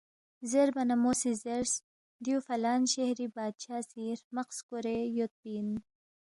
[0.49, 1.73] زیربا نہ مو سی زیرس،
[2.23, 5.69] دیُو فلان شہری بادشاہ سی ہرمق سکورے یودپی اِن